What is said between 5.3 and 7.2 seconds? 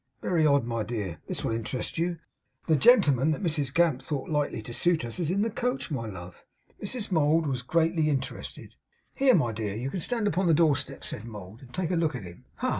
the coach, my love.' Mrs